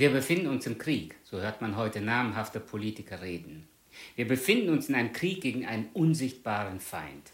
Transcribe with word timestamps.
Wir 0.00 0.08
befinden 0.08 0.46
uns 0.46 0.66
im 0.66 0.78
Krieg, 0.78 1.16
so 1.24 1.42
hört 1.42 1.60
man 1.60 1.76
heute 1.76 2.00
namhafte 2.00 2.58
Politiker 2.58 3.20
reden. 3.20 3.68
Wir 4.16 4.26
befinden 4.26 4.70
uns 4.70 4.88
in 4.88 4.94
einem 4.94 5.12
Krieg 5.12 5.42
gegen 5.42 5.66
einen 5.66 5.90
unsichtbaren 5.92 6.80
Feind. 6.80 7.32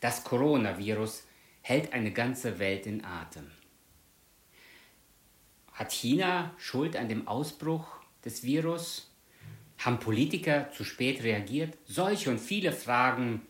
Das 0.00 0.24
Coronavirus 0.24 1.22
hält 1.62 1.92
eine 1.92 2.10
ganze 2.10 2.58
Welt 2.58 2.86
in 2.86 3.04
Atem. 3.04 3.48
Hat 5.72 5.92
China 5.92 6.52
Schuld 6.58 6.96
an 6.96 7.08
dem 7.08 7.28
Ausbruch 7.28 7.86
des 8.24 8.42
Virus? 8.42 9.14
Haben 9.78 10.00
Politiker 10.00 10.68
zu 10.72 10.82
spät 10.82 11.22
reagiert? 11.22 11.78
Solche 11.84 12.30
und 12.30 12.40
viele 12.40 12.72
Fragen 12.72 13.42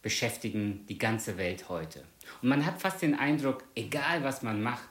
beschäftigen 0.00 0.86
die 0.88 0.96
ganze 0.96 1.36
Welt 1.36 1.68
heute. 1.68 2.02
Und 2.40 2.48
man 2.48 2.64
hat 2.64 2.80
fast 2.80 3.02
den 3.02 3.14
Eindruck, 3.14 3.64
egal 3.74 4.24
was 4.24 4.42
man 4.42 4.62
macht, 4.62 4.88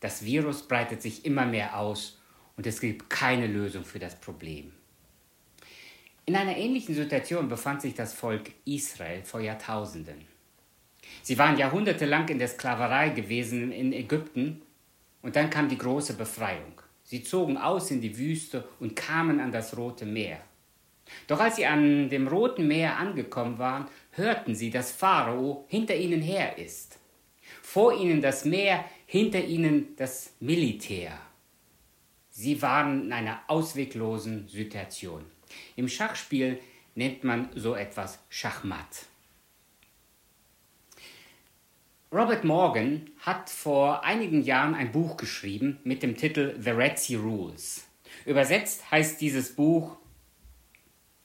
das 0.00 0.24
Virus 0.24 0.66
breitet 0.66 1.02
sich 1.02 1.24
immer 1.24 1.46
mehr 1.46 1.78
aus 1.78 2.18
und 2.56 2.66
es 2.66 2.80
gibt 2.80 3.10
keine 3.10 3.46
Lösung 3.46 3.84
für 3.84 3.98
das 3.98 4.18
Problem. 4.20 4.72
In 6.24 6.36
einer 6.36 6.56
ähnlichen 6.56 6.94
Situation 6.94 7.48
befand 7.48 7.82
sich 7.82 7.94
das 7.94 8.14
Volk 8.14 8.52
Israel 8.64 9.22
vor 9.24 9.40
Jahrtausenden. 9.40 10.26
Sie 11.22 11.38
waren 11.38 11.58
jahrhundertelang 11.58 12.28
in 12.28 12.38
der 12.38 12.48
Sklaverei 12.48 13.10
gewesen 13.10 13.72
in 13.72 13.92
Ägypten 13.92 14.62
und 15.22 15.36
dann 15.36 15.50
kam 15.50 15.68
die 15.68 15.78
große 15.78 16.14
Befreiung. 16.14 16.80
Sie 17.02 17.22
zogen 17.22 17.56
aus 17.56 17.90
in 17.90 18.00
die 18.00 18.16
Wüste 18.16 18.64
und 18.80 18.94
kamen 18.96 19.40
an 19.40 19.52
das 19.52 19.76
Rote 19.76 20.06
Meer. 20.06 20.40
Doch 21.26 21.40
als 21.40 21.56
sie 21.56 21.66
an 21.66 22.08
dem 22.08 22.28
Roten 22.28 22.66
Meer 22.66 22.96
angekommen 22.98 23.58
waren, 23.58 23.86
hörten 24.12 24.54
sie, 24.54 24.70
dass 24.70 24.92
Pharao 24.92 25.66
hinter 25.68 25.96
ihnen 25.96 26.22
her 26.22 26.56
ist. 26.58 26.98
Vor 27.62 27.94
ihnen 27.94 28.22
das 28.22 28.44
Meer, 28.44 28.84
hinter 29.06 29.44
ihnen 29.44 29.96
das 29.96 30.32
Militär. 30.40 31.12
Sie 32.42 32.60
waren 32.60 33.04
in 33.04 33.12
einer 33.12 33.38
ausweglosen 33.46 34.48
Situation. 34.48 35.24
Im 35.76 35.88
Schachspiel 35.88 36.58
nennt 36.96 37.22
man 37.22 37.50
so 37.54 37.76
etwas 37.76 38.18
Schachmatt. 38.30 39.06
Robert 42.10 42.42
Morgan 42.42 43.12
hat 43.20 43.48
vor 43.48 44.02
einigen 44.02 44.42
Jahren 44.42 44.74
ein 44.74 44.90
Buch 44.90 45.16
geschrieben 45.16 45.78
mit 45.84 46.02
dem 46.02 46.16
Titel 46.16 46.56
The 46.60 46.70
Red 46.70 46.98
Sea 46.98 47.20
Rules. 47.20 47.86
Übersetzt 48.26 48.90
heißt 48.90 49.20
dieses 49.20 49.54
Buch 49.54 49.96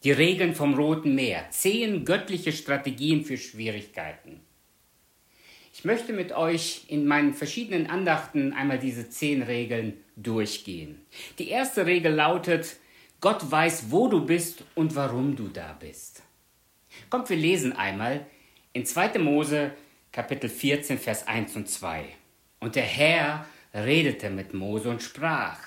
Die 0.04 0.12
Regeln 0.12 0.54
vom 0.54 0.76
Roten 0.76 1.16
Meer. 1.16 1.50
Zehn 1.50 2.06
göttliche 2.06 2.52
Strategien 2.52 3.26
für 3.26 3.38
Schwierigkeiten. 3.38 4.42
Ich 5.78 5.86
möchte 5.86 6.12
mit 6.12 6.32
euch 6.32 6.86
in 6.88 7.06
meinen 7.06 7.36
verschiedenen 7.36 7.86
Andachten 7.86 8.52
einmal 8.54 8.80
diese 8.80 9.12
zehn 9.12 9.44
Regeln 9.44 9.94
durchgehen. 10.16 11.06
Die 11.38 11.50
erste 11.50 11.86
Regel 11.86 12.16
lautet, 12.16 12.78
Gott 13.22 13.52
weiß, 13.52 13.92
wo 13.92 14.08
du 14.08 14.26
bist 14.26 14.64
und 14.74 14.96
warum 14.96 15.36
du 15.36 15.50
da 15.50 15.78
bist. 15.80 16.24
Kommt, 17.12 17.30
wir 17.30 17.38
lesen 17.38 17.74
einmal 17.74 18.26
in 18.74 18.88
2. 18.88 19.20
Mose 19.20 19.72
Kapitel 20.12 20.50
14, 20.50 20.98
Vers 20.98 21.28
1 21.28 21.56
und 21.56 21.70
2. 21.70 22.06
Und 22.60 22.76
der 22.76 22.82
Herr 22.82 23.46
redete 23.72 24.32
mit 24.32 24.56
Mose 24.56 24.90
und 24.90 25.04
sprach, 25.04 25.60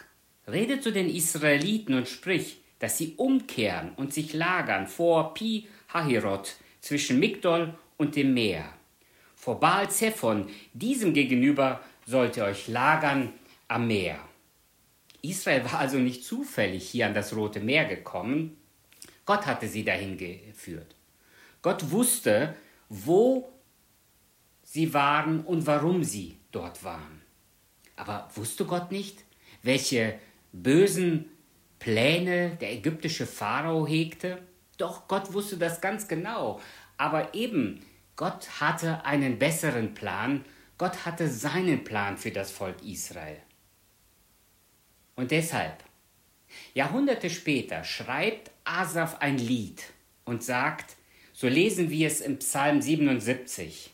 Rede 0.49 0.81
zu 0.81 0.91
den 0.91 1.09
Israeliten 1.09 1.95
und 1.95 2.09
sprich, 2.09 2.61
dass 2.81 2.99
sie 2.99 3.15
umkehren 3.17 3.93
und 3.95 4.13
sich 4.13 4.33
lagern 4.33 4.89
vor 4.89 5.35
Pi 5.35 5.69
Hahirot 5.95 6.57
zwischen 6.81 7.21
Migdol 7.21 7.79
und 7.97 8.17
dem 8.17 8.35
Meer. 8.35 8.75
Vor 9.41 9.59
Baal 9.59 9.91
Zephon, 9.91 10.51
diesem 10.75 11.15
gegenüber 11.15 11.81
sollt 12.05 12.37
ihr 12.37 12.45
euch 12.45 12.69
lagern 12.69 13.33
am 13.69 13.87
Meer. 13.87 14.19
Israel 15.23 15.65
war 15.65 15.79
also 15.79 15.97
nicht 15.97 16.25
zufällig 16.25 16.87
hier 16.91 17.07
an 17.07 17.15
das 17.15 17.35
Rote 17.35 17.59
Meer 17.59 17.87
gekommen. 17.87 18.59
Gott 19.25 19.47
hatte 19.47 19.67
sie 19.67 19.83
dahin 19.83 20.19
geführt. 20.19 20.95
Gott 21.63 21.91
wusste, 21.91 22.55
wo 22.91 23.51
sie 24.63 24.93
waren 24.93 25.41
und 25.41 25.67
warum 25.67 26.05
sie 26.05 26.37
dort 26.53 26.85
waren. 26.85 27.23
Aber 27.97 28.29
wusste 28.35 28.67
Gott 28.67 28.93
nicht, 28.93 29.25
welche 29.63 30.19
bösen 30.53 31.31
Pläne 31.79 32.59
der 32.61 32.75
ägyptische 32.75 33.25
Pharao 33.25 33.87
hegte? 33.87 34.43
Doch 34.77 35.09
Gott 35.09 35.33
wusste 35.33 35.57
das 35.57 35.81
ganz 35.81 36.09
genau. 36.09 36.61
Aber 36.99 37.33
eben, 37.33 37.81
Gott 38.21 38.61
hatte 38.61 39.07
einen 39.07 39.39
besseren 39.39 39.95
Plan. 39.95 40.45
Gott 40.77 41.07
hatte 41.07 41.27
seinen 41.27 41.85
Plan 41.85 42.19
für 42.19 42.31
das 42.31 42.51
Volk 42.51 42.77
Israel. 42.85 43.39
Und 45.17 45.31
deshalb, 45.31 45.83
Jahrhunderte 46.75 47.31
später, 47.31 47.83
schreibt 47.83 48.51
Asaf 48.65 49.21
ein 49.21 49.39
Lied 49.39 49.85
und 50.27 50.45
sagt, 50.45 50.97
so 51.33 51.49
lesen 51.49 51.89
wir 51.89 52.09
es 52.09 52.21
im 52.21 52.41
Psalm 52.41 52.83
77, 52.83 53.91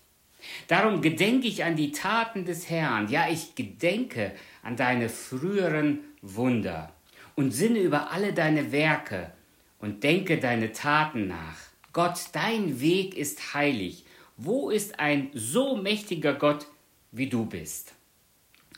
Darum 0.66 1.02
gedenke 1.02 1.46
ich 1.46 1.62
an 1.62 1.76
die 1.76 1.92
Taten 1.92 2.44
des 2.44 2.68
Herrn, 2.68 3.08
ja, 3.08 3.28
ich 3.30 3.54
gedenke 3.54 4.32
an 4.64 4.74
deine 4.74 5.08
früheren 5.08 6.00
Wunder 6.20 6.92
und 7.36 7.52
sinne 7.52 7.78
über 7.78 8.10
alle 8.10 8.32
deine 8.32 8.72
Werke 8.72 9.30
und 9.78 10.02
denke 10.02 10.38
deine 10.38 10.72
Taten 10.72 11.28
nach. 11.28 11.58
Gott, 11.92 12.18
dein 12.32 12.80
Weg 12.80 13.16
ist 13.16 13.54
heilig. 13.54 14.04
Wo 14.36 14.68
ist 14.68 15.00
ein 15.00 15.30
so 15.32 15.76
mächtiger 15.76 16.34
Gott, 16.34 16.66
wie 17.10 17.28
du 17.28 17.46
bist? 17.46 17.94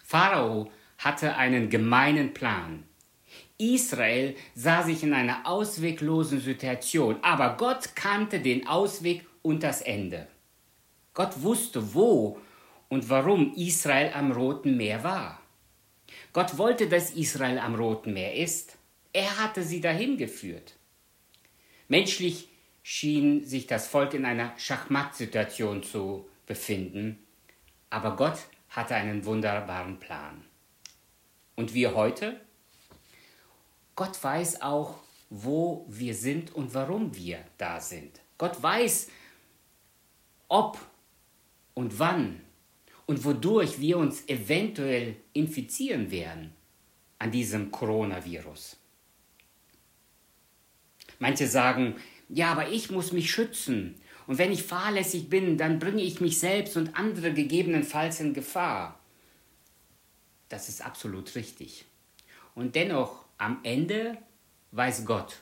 Pharao 0.05 0.71
hatte 0.99 1.37
einen 1.37 1.69
gemeinen 1.69 2.33
Plan. 2.33 2.85
Israel 3.59 4.37
sah 4.55 4.85
sich 4.85 5.03
in 5.03 5.13
einer 5.13 5.47
ausweglosen 5.47 6.41
Situation, 6.41 7.19
aber 7.23 7.57
Gott 7.57 7.97
kannte 7.97 8.39
den 8.39 8.69
Ausweg 8.69 9.27
und 9.43 9.65
das 9.65 9.83
Ende. 9.83 10.29
Gott 11.13 11.43
wusste, 11.43 11.93
wo 11.93 12.39
und 12.89 13.11
warum 13.11 13.53
Israel 13.55 14.13
am 14.15 14.31
Roten 14.31 14.77
Meer 14.77 15.03
war. 15.03 15.43
Gott 16.33 16.57
wollte, 16.57 16.89
dass 16.89 17.11
Israel 17.11 17.59
am 17.59 17.75
Roten 17.75 18.13
Meer 18.13 18.35
ist. 18.37 18.79
Er 19.13 19.39
hatte 19.39 19.65
sie 19.65 19.81
dahin 19.81 20.17
geführt. 20.17 20.77
Menschlich 21.89 22.49
schien 22.91 23.45
sich 23.45 23.67
das 23.67 23.87
Volk 23.87 24.15
in 24.15 24.25
einer 24.25 24.59
Schachmattsituation 24.59 25.83
zu 25.83 26.27
befinden, 26.47 27.19
aber 27.91 28.17
Gott 28.17 28.39
hatte 28.71 28.95
einen 28.95 29.27
wunderbaren 29.27 30.01
Plan. 30.01 30.43
Und 31.55 31.75
wir 31.75 31.95
heute? 31.95 32.41
Gott 33.95 34.25
weiß 34.25 34.63
auch, 34.63 35.01
wo 35.29 35.85
wir 35.87 36.15
sind 36.15 36.55
und 36.55 36.73
warum 36.73 37.15
wir 37.15 37.45
da 37.59 37.79
sind. 37.79 38.23
Gott 38.39 38.63
weiß, 38.63 39.09
ob 40.49 40.79
und 41.75 41.99
wann 41.99 42.41
und 43.05 43.23
wodurch 43.23 43.81
wir 43.81 43.99
uns 43.99 44.27
eventuell 44.29 45.17
infizieren 45.35 46.11
werden 46.11 46.55
an 47.19 47.31
diesem 47.33 47.71
Coronavirus. 47.71 48.79
Manche 51.19 51.49
sagen, 51.49 51.97
ja, 52.29 52.53
aber 52.53 52.69
ich 52.69 52.91
muss 52.91 53.13
mich 53.13 53.31
schützen 53.31 53.95
und 54.27 54.39
wenn 54.39 54.53
ich 54.53 54.63
fahrlässig 54.63 55.31
bin, 55.31 55.57
dann 55.57 55.79
bringe 55.79 56.03
ich 56.03 56.21
mich 56.21 56.39
selbst 56.39 56.77
und 56.77 56.97
andere 56.97 57.33
gegebenenfalls 57.33 58.21
in 58.21 58.35
Gefahr. 58.35 59.01
Das 60.51 60.69
ist 60.69 60.85
absolut 60.85 61.35
richtig. 61.35 61.87
Und 62.55 62.75
dennoch, 62.75 63.25
am 63.39 63.61
Ende 63.63 64.19
weiß 64.73 65.07
Gott, 65.07 65.39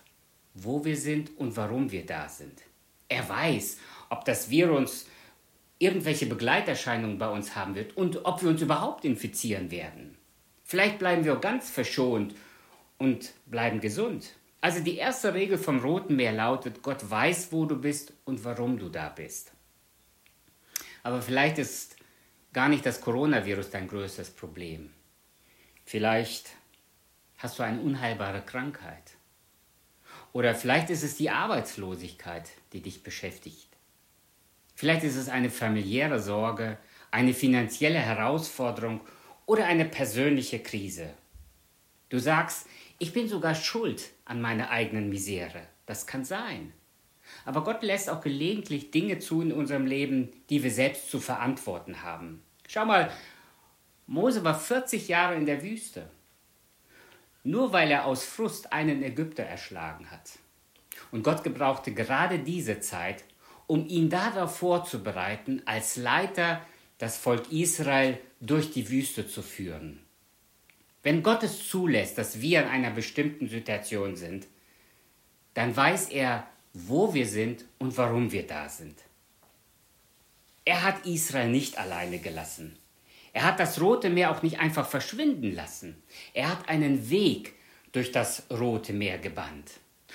wo 0.55 0.85
wir 0.85 0.97
sind 0.97 1.37
und 1.37 1.57
warum 1.57 1.91
wir 1.91 2.07
da 2.07 2.29
sind. 2.29 2.63
Er 3.09 3.29
weiß, 3.29 3.79
ob 4.09 4.25
das 4.25 4.51
Virus 4.51 5.07
irgendwelche 5.79 6.27
Begleiterscheinungen 6.27 7.19
bei 7.19 7.29
uns 7.29 7.55
haben 7.57 7.75
wird 7.75 7.97
und 7.97 8.25
ob 8.25 8.43
wir 8.43 8.51
uns 8.51 8.63
überhaupt 8.63 9.05
infizieren 9.05 9.71
werden. 9.71 10.17
Vielleicht 10.65 10.99
bleiben 10.99 11.25
wir 11.25 11.37
ganz 11.37 11.71
verschont 11.71 12.35
und 12.99 13.33
bleiben 13.47 13.81
gesund. 13.81 14.33
Also 14.67 14.81
die 14.81 14.97
erste 14.97 15.33
Regel 15.33 15.59
vom 15.59 15.79
Roten 15.79 16.17
Meer 16.17 16.33
lautet, 16.33 16.83
Gott 16.83 17.09
weiß, 17.09 17.53
wo 17.53 17.67
du 17.67 17.81
bist 17.81 18.13
und 18.25 18.43
warum 18.43 18.81
du 18.81 18.89
da 18.89 19.11
bist. 19.11 19.53
Aber 21.05 21.23
vielleicht 21.23 21.59
ist 21.59 21.95
gar 22.53 22.69
nicht 22.69 22.85
das 22.85 23.01
Coronavirus 23.01 23.71
dein 23.71 23.87
größtes 23.87 24.31
Problem. 24.31 24.91
Vielleicht 25.85 26.49
hast 27.39 27.61
du 27.61 27.63
eine 27.63 27.81
unheilbare 27.81 28.43
Krankheit. 28.43 29.13
Oder 30.33 30.53
vielleicht 30.53 30.91
ist 30.91 31.05
es 31.05 31.17
die 31.17 31.31
Arbeitslosigkeit, 31.31 32.51
die 32.73 32.83
dich 32.83 33.05
beschäftigt. 33.05 33.69
Vielleicht 34.75 35.05
ist 35.05 35.15
es 35.15 35.29
eine 35.29 35.51
familiäre 35.51 36.19
Sorge, 36.19 36.77
eine 37.13 37.35
finanzielle 37.35 38.01
Herausforderung 38.01 39.01
oder 39.47 39.67
eine 39.67 39.85
persönliche 39.85 40.59
Krise. 40.59 41.15
Du 42.09 42.19
sagst, 42.19 42.67
ich 42.99 43.13
bin 43.13 43.29
sogar 43.29 43.55
schuld 43.55 44.11
an 44.25 44.41
meiner 44.41 44.71
eigenen 44.71 45.09
Misere. 45.09 45.63
Das 45.87 46.07
kann 46.07 46.25
sein. 46.25 46.73
Aber 47.45 47.65
Gott 47.65 47.83
lässt 47.83 48.09
auch 48.09 48.21
gelegentlich 48.21 48.91
Dinge 48.91 49.19
zu 49.19 49.43
in 49.43 49.53
unserem 49.53 49.87
Leben, 49.87 50.31
die 50.51 50.63
wir 50.63 50.71
selbst 50.71 51.11
zu 51.11 51.21
verantworten 51.21 52.03
haben. 52.03 52.43
Schau 52.69 52.85
mal, 52.85 53.11
Mose 54.07 54.45
war 54.45 54.59
40 54.59 55.09
Jahre 55.09 55.35
in 55.37 55.47
der 55.47 55.63
Wüste. 55.63 56.09
nur 57.45 57.73
weil 57.73 57.91
er 57.93 58.07
aus 58.07 58.25
Frust 58.25 58.73
einen 58.73 59.03
Ägypter 59.05 59.45
erschlagen 59.45 60.11
hat. 60.11 60.33
Und 61.13 61.23
Gott 61.23 61.45
gebrauchte 61.45 61.95
gerade 61.95 62.41
diese 62.41 62.81
Zeit, 62.81 63.25
um 63.69 63.87
ihn 63.87 64.11
darauf 64.11 64.59
vorzubereiten, 64.59 65.63
als 65.65 65.97
Leiter 65.97 66.61
das 66.99 67.17
Volk 67.17 67.53
Israel 67.53 68.19
durch 68.41 68.73
die 68.73 68.91
Wüste 68.91 69.29
zu 69.29 69.43
führen. 69.43 70.01
Wenn 71.07 71.23
Gott 71.23 71.45
es 71.45 71.69
zulässt, 71.69 72.19
dass 72.19 72.41
wir 72.41 72.63
in 72.63 72.69
einer 72.69 72.91
bestimmten 72.91 73.49
Situation 73.49 74.17
sind, 74.17 74.49
dann 75.55 75.77
weiß 75.77 76.09
er, 76.09 76.49
wo 76.73 77.15
wir 77.15 77.29
sind 77.29 77.65
und 77.79 77.97
warum 77.97 78.33
wir 78.33 78.45
da 78.45 78.69
sind. 78.69 78.99
Er 80.65 80.83
hat 80.83 81.07
Israel 81.07 81.49
nicht 81.49 81.79
alleine 81.79 82.19
gelassen. 82.19 82.77
Er 83.33 83.45
hat 83.45 83.61
das 83.61 83.81
Rote 83.81 84.11
Meer 84.11 84.33
auch 84.33 84.43
nicht 84.43 84.59
einfach 84.59 84.89
verschwinden 84.89 85.55
lassen. 85.55 86.03
Er 86.35 86.49
hat 86.49 86.69
einen 86.69 87.09
Weg 87.09 87.55
durch 87.93 88.11
das 88.11 88.43
Rote 88.51 88.93
Meer 88.93 89.19
gebannt. 89.19 89.75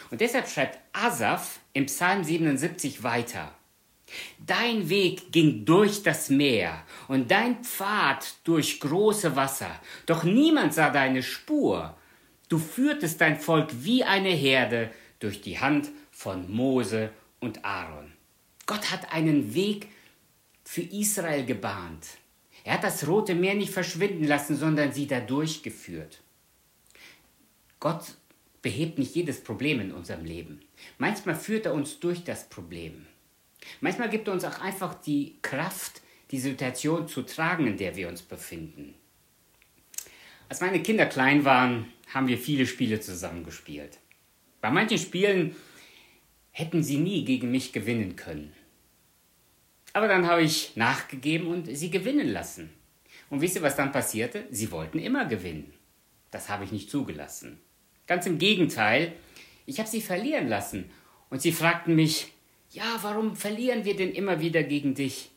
Und 0.10 0.20
deshalb 0.20 0.50
schreibt 0.50 0.78
Asaf 0.92 1.62
im 1.72 1.86
Psalm 1.86 2.26
77 2.26 3.02
weiter. 3.02 3.54
Dein 4.46 4.90
Weg 4.90 5.32
ging 5.32 5.66
durch 5.66 6.04
das 6.04 6.30
Meer 6.30 6.84
und 7.08 7.32
dein 7.32 7.64
Pfad 7.64 8.36
durch 8.44 8.80
große 8.80 9.36
Wasser, 9.36 9.80
doch 10.06 10.24
niemand 10.24 10.74
sah 10.74 10.90
deine 10.90 11.24
Spur. 11.24 11.96
Du 12.50 12.58
führtest 12.58 13.22
dein 13.22 13.40
Volk 13.40 13.70
wie 13.84 14.04
eine 14.04 14.30
Herde 14.30 14.92
durch 15.20 15.42
die 15.42 15.60
Hand 15.60 15.90
von 16.12 16.52
Mose 16.52 17.12
und 17.40 17.64
Aaron. 17.64 18.12
Gott 18.66 18.92
hat 18.92 19.14
einen 19.14 19.54
Weg 19.54 19.88
für 20.64 20.82
Israel 20.82 21.46
gebahnt. 21.46 22.08
Er 22.64 22.76
hat 22.76 22.84
das 22.84 23.08
Rote 23.08 23.36
Meer 23.36 23.56
nicht 23.56 23.72
verschwinden 23.72 24.26
lassen, 24.26 24.56
sondern 24.56 24.92
sie 24.92 25.08
da 25.08 25.20
durchgeführt. 25.20 26.22
Gott 27.80 28.16
behebt 28.62 29.00
nicht 29.00 29.16
jedes 29.16 29.44
Problem 29.44 29.80
in 29.80 29.92
unserem 29.92 30.24
Leben. 30.24 30.62
Manchmal 30.98 31.36
führt 31.36 31.66
er 31.66 31.74
uns 31.74 32.00
durch 32.00 32.24
das 32.24 32.48
Problem. 32.48 33.08
Manchmal 33.80 34.10
gibt 34.10 34.28
uns 34.30 34.44
auch 34.44 34.60
einfach 34.60 34.94
die 34.96 35.38
Kraft, 35.42 36.02
die 36.32 36.40
Situation 36.40 37.08
zu 37.08 37.24
tragen, 37.24 37.68
in 37.68 37.78
der 37.78 37.96
wir 37.96 38.08
uns 38.08 38.22
befinden. 38.22 38.96
Als 40.50 40.62
meine 40.62 40.82
Kinder 40.82 41.06
klein 41.06 41.46
waren, 41.46 41.92
haben 42.14 42.28
wir 42.28 42.38
viele 42.38 42.66
Spiele 42.66 43.00
zusammengespielt. 43.00 44.00
Bei 44.60 44.70
manchen 44.70 44.98
Spielen 44.98 45.56
hätten 46.52 46.84
sie 46.84 46.98
nie 46.98 47.24
gegen 47.24 47.52
mich 47.52 47.72
gewinnen 47.72 48.16
können. 48.16 48.54
Aber 49.94 50.08
dann 50.08 50.28
habe 50.28 50.44
ich 50.44 50.76
nachgegeben 50.76 51.48
und 51.48 51.66
sie 51.76 51.90
gewinnen 51.90 52.30
lassen. 52.30 52.70
Und 53.30 53.42
wisst 53.42 53.56
ihr, 53.56 53.62
was 53.62 53.76
dann 53.76 53.92
passierte? 53.92 54.46
Sie 54.52 54.72
wollten 54.72 55.00
immer 55.00 55.26
gewinnen. 55.26 55.74
Das 56.32 56.50
habe 56.50 56.64
ich 56.64 56.72
nicht 56.72 56.90
zugelassen. 56.90 57.60
Ganz 58.08 58.26
im 58.26 58.38
Gegenteil, 58.38 59.14
ich 59.66 59.80
habe 59.80 59.90
sie 59.90 60.02
verlieren 60.02 60.48
lassen. 60.48 60.92
Und 61.30 61.42
sie 61.42 61.52
fragten 61.52 61.96
mich, 61.96 62.34
ja, 62.72 63.00
warum 63.02 63.36
verlieren 63.36 63.86
wir 63.86 63.96
denn 63.96 64.12
immer 64.12 64.40
wieder 64.40 64.64
gegen 64.64 64.96
dich? 64.96 65.32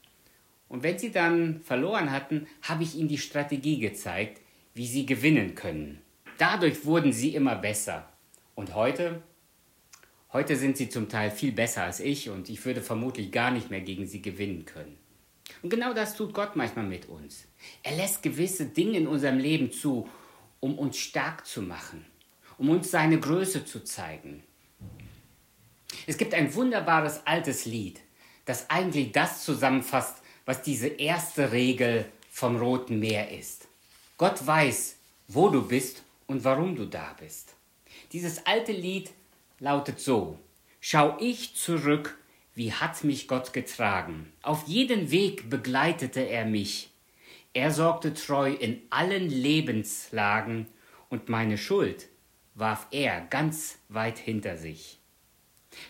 Und 0.69 0.83
wenn 0.83 0.99
sie 0.99 1.11
dann 1.11 1.61
verloren 1.63 2.11
hatten, 2.11 2.47
habe 2.63 2.85
ich 2.85 2.95
ihnen 2.95 3.09
die 3.09 3.19
Strategie 3.19 3.79
gezeigt, 3.79 4.41
wie 4.73 4.87
sie 4.87 5.07
gewinnen 5.07 5.55
können. 5.55 6.01
Dadurch 6.39 6.85
wurden 6.85 7.13
sie 7.13 7.35
immer 7.35 7.57
besser. 7.57 8.09
Und 8.55 8.75
heute? 8.75 9.23
Heute 10.33 10.57
sind 10.57 10.77
sie 10.77 10.89
zum 10.89 11.09
Teil 11.09 11.31
viel 11.31 11.53
besser 11.53 11.85
als 11.85 12.01
ich 12.01 12.29
und 12.29 12.49
ich 12.49 12.65
würde 12.65 12.83
vermutlich 12.83 13.31
gar 13.31 13.51
nicht 13.51 13.71
mehr 13.71 13.81
gegen 13.81 14.07
sie 14.07 14.23
gewinnen 14.23 14.65
können. 14.65 14.97
Und 15.63 15.71
genau 15.71 15.93
das 15.93 16.17
tut 16.17 16.35
Gott 16.35 16.57
manchmal 16.57 16.87
mit 16.87 17.09
uns. 17.09 17.47
Er 17.83 17.97
lässt 17.97 18.23
gewisse 18.23 18.67
Dinge 18.67 18.99
in 18.99 19.07
unserem 19.07 19.39
Leben 19.39 19.71
zu, 19.71 20.09
um 20.61 20.79
uns 20.79 20.99
stark 20.99 21.47
zu 21.47 21.63
machen, 21.63 22.05
um 22.59 22.71
uns 22.71 22.91
seine 22.91 23.21
Größe 23.21 23.65
zu 23.65 23.85
zeigen. 23.85 24.43
Es 26.07 26.17
gibt 26.19 26.35
ein 26.35 26.55
wunderbares 26.55 27.27
altes 27.27 27.65
Lied, 27.65 28.01
das 28.45 28.69
eigentlich 28.71 29.13
das 29.13 29.45
zusammenfasst, 29.45 30.23
was 30.45 30.63
diese 30.63 30.89
erste 30.89 31.53
Regel 31.53 32.05
vom 32.31 32.57
Roten 32.57 32.99
Meer 32.99 33.31
ist. 33.31 33.69
Gott 34.19 34.47
weiß, 34.47 34.97
wo 35.29 35.49
du 35.49 35.67
bist 35.67 36.03
und 36.27 36.45
warum 36.45 36.77
du 36.77 36.85
da 36.87 37.15
bist. 37.19 37.55
Dieses 38.13 38.45
alte 38.47 38.73
Lied 38.73 39.11
lautet 39.59 40.01
so, 40.01 40.39
Schau 40.81 41.17
ich 41.19 41.55
zurück, 41.55 42.19
wie 42.55 42.73
hat 42.73 43.05
mich 43.05 43.27
Gott 43.27 43.55
getragen. 43.55 44.31
Auf 44.43 44.67
jeden 44.67 45.11
Weg 45.11 45.49
begleitete 45.49 46.21
er 46.21 46.45
mich. 46.45 46.91
Er 47.55 47.71
sorgte 47.71 48.13
treu 48.13 48.53
in 48.53 48.83
allen 48.91 49.31
Lebenslagen 49.31 50.67
und 51.09 51.31
meine 51.31 51.57
Schuld 51.57 52.09
warf 52.55 52.87
er 52.91 53.23
ganz 53.23 53.79
weit 53.89 54.19
hinter 54.19 54.59
sich. 54.59 54.99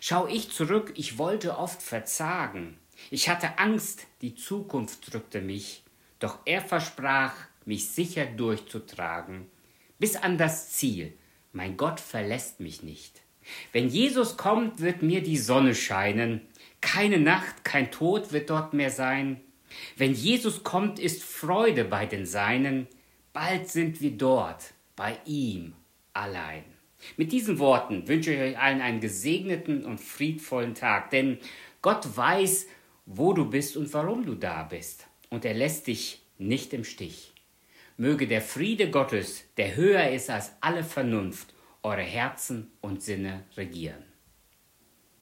Schau 0.00 0.26
ich 0.26 0.50
zurück, 0.50 0.92
ich 0.96 1.18
wollte 1.18 1.58
oft 1.58 1.82
verzagen. 1.82 2.78
Ich 3.10 3.28
hatte 3.28 3.58
Angst, 3.58 4.06
die 4.22 4.34
Zukunft 4.34 5.12
drückte 5.12 5.40
mich, 5.40 5.82
doch 6.18 6.38
er 6.44 6.60
versprach, 6.60 7.34
mich 7.64 7.90
sicher 7.90 8.26
durchzutragen, 8.26 9.46
bis 9.98 10.16
an 10.16 10.38
das 10.38 10.70
Ziel. 10.70 11.12
Mein 11.52 11.76
Gott 11.76 12.00
verlässt 12.00 12.60
mich 12.60 12.82
nicht. 12.82 13.22
Wenn 13.72 13.88
Jesus 13.88 14.36
kommt, 14.36 14.80
wird 14.80 15.02
mir 15.02 15.22
die 15.22 15.38
Sonne 15.38 15.74
scheinen, 15.74 16.40
keine 16.80 17.18
Nacht, 17.18 17.64
kein 17.64 17.90
Tod 17.90 18.32
wird 18.32 18.50
dort 18.50 18.74
mehr 18.74 18.90
sein. 18.90 19.40
Wenn 19.96 20.14
Jesus 20.14 20.62
kommt, 20.62 20.98
ist 20.98 21.22
Freude 21.22 21.84
bei 21.84 22.06
den 22.06 22.26
Seinen, 22.26 22.86
bald 23.32 23.68
sind 23.68 24.00
wir 24.00 24.12
dort, 24.12 24.72
bei 24.96 25.18
ihm 25.24 25.74
allein. 26.12 26.73
Mit 27.16 27.32
diesen 27.32 27.58
Worten 27.58 28.08
wünsche 28.08 28.32
ich 28.32 28.40
euch 28.40 28.58
allen 28.58 28.80
einen 28.80 29.00
gesegneten 29.00 29.84
und 29.84 30.00
friedvollen 30.00 30.74
Tag, 30.74 31.10
denn 31.10 31.38
Gott 31.82 32.16
weiß, 32.16 32.66
wo 33.06 33.32
du 33.32 33.50
bist 33.50 33.76
und 33.76 33.92
warum 33.92 34.24
du 34.24 34.34
da 34.34 34.62
bist, 34.62 35.06
und 35.30 35.44
er 35.44 35.54
lässt 35.54 35.86
dich 35.86 36.22
nicht 36.38 36.72
im 36.72 36.84
Stich. 36.84 37.32
Möge 37.96 38.26
der 38.26 38.40
Friede 38.40 38.90
Gottes, 38.90 39.44
der 39.56 39.76
höher 39.76 40.08
ist 40.08 40.30
als 40.30 40.52
alle 40.60 40.82
Vernunft, 40.82 41.54
eure 41.82 42.02
Herzen 42.02 42.72
und 42.80 43.02
Sinne 43.02 43.44
regieren. 43.56 44.13